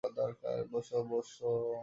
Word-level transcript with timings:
বোসো, 0.71 0.97
বোসো। 1.03 1.51